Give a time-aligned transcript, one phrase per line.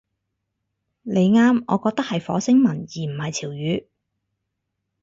[1.03, 3.85] 你啱，我覺得係火星文而唔係潮語